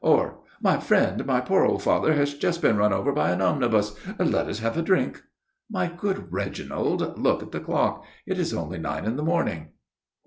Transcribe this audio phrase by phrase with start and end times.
[0.03, 3.95] Or, 'My friend, my poor old father has just been run over by an omnibus;
[4.17, 5.21] let us have a drink.'
[5.69, 8.03] My good Reginald, look at the clock.
[8.25, 9.73] It is only nine in the morning."